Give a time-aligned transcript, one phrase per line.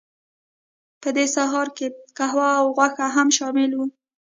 [1.01, 3.87] په دې سهارنۍ کې قهوه او غوښه هم شامله وه